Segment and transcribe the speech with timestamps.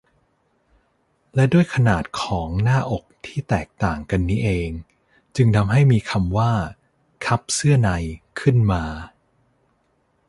[1.35, 4.69] และด้วยขนาดของหน้าอกที่แตกต่างกันนี้เอง
[5.35, 6.51] จึงทำให้มีคำว่า
[7.25, 7.89] คัพเสื้อใน
[8.39, 8.83] ขึ้นมา